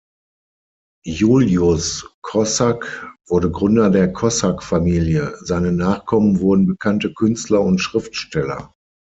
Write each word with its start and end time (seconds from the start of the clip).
Juliusz 1.05 2.07
Kossak 2.23 3.13
wurde 3.27 3.51
Gründer 3.51 3.91
der 3.91 4.11
Kossak-Familie; 4.11 5.37
seine 5.43 5.71
Nachkommen 5.71 6.39
wurden 6.39 6.65
bekannte 6.65 7.13
Künstler 7.13 7.61
und 7.61 7.77
Schriftsteller. 7.77 8.73